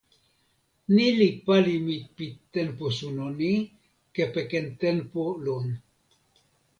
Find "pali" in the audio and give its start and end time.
1.45-1.75